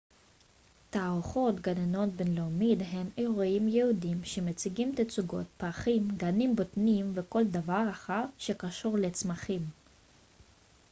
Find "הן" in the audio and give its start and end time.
2.91-3.07